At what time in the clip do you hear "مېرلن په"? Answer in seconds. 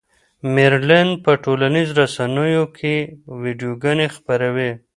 0.53-1.31